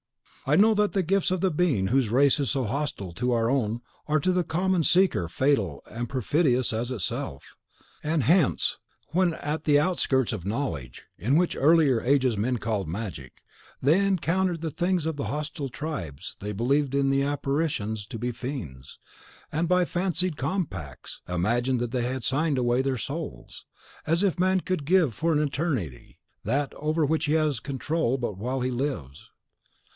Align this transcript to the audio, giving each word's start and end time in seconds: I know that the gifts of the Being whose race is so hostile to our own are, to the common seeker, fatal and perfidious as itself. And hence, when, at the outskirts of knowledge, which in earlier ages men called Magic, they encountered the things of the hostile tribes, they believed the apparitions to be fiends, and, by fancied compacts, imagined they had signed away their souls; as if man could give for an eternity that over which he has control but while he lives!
I 0.47 0.55
know 0.55 0.73
that 0.73 0.93
the 0.93 1.03
gifts 1.03 1.29
of 1.29 1.41
the 1.41 1.51
Being 1.51 1.87
whose 1.89 2.09
race 2.09 2.39
is 2.39 2.49
so 2.49 2.65
hostile 2.65 3.13
to 3.13 3.31
our 3.33 3.51
own 3.51 3.81
are, 4.07 4.19
to 4.21 4.31
the 4.31 4.43
common 4.43 4.83
seeker, 4.83 5.27
fatal 5.29 5.83
and 5.87 6.09
perfidious 6.09 6.73
as 6.73 6.89
itself. 6.89 7.55
And 8.01 8.23
hence, 8.23 8.79
when, 9.09 9.35
at 9.35 9.65
the 9.65 9.79
outskirts 9.79 10.33
of 10.33 10.43
knowledge, 10.43 11.05
which 11.19 11.55
in 11.55 11.61
earlier 11.61 12.01
ages 12.01 12.35
men 12.35 12.57
called 12.57 12.89
Magic, 12.89 13.43
they 13.79 14.03
encountered 14.03 14.61
the 14.61 14.71
things 14.71 15.05
of 15.05 15.15
the 15.17 15.25
hostile 15.25 15.69
tribes, 15.69 16.35
they 16.39 16.51
believed 16.51 16.91
the 16.91 17.21
apparitions 17.21 18.07
to 18.07 18.17
be 18.17 18.31
fiends, 18.31 18.97
and, 19.51 19.69
by 19.69 19.85
fancied 19.85 20.35
compacts, 20.35 21.21
imagined 21.29 21.79
they 21.79 22.01
had 22.01 22.23
signed 22.23 22.57
away 22.57 22.81
their 22.81 22.97
souls; 22.97 23.65
as 24.07 24.23
if 24.23 24.39
man 24.39 24.61
could 24.61 24.85
give 24.85 25.13
for 25.13 25.31
an 25.31 25.39
eternity 25.39 26.17
that 26.43 26.73
over 26.73 27.05
which 27.05 27.25
he 27.25 27.33
has 27.33 27.59
control 27.59 28.17
but 28.17 28.39
while 28.39 28.61
he 28.61 28.71
lives! 28.71 29.29